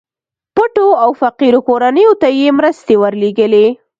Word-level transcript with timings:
پټو 0.55 0.87
او 1.03 1.09
فقيرو 1.21 1.59
کورنيو 1.67 2.11
ته 2.21 2.27
يې 2.37 2.47
مرستې 2.59 2.95
ورلېږلې. 3.01 3.65